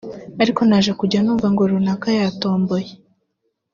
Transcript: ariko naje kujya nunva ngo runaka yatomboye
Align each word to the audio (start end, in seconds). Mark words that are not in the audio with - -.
ariko 0.41 0.61
naje 0.69 0.91
kujya 0.99 1.19
nunva 1.23 1.47
ngo 1.53 1.61
runaka 1.71 2.07
yatomboye 2.19 2.89